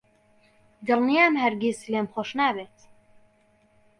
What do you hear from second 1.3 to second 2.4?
هەرگیز لێم خۆش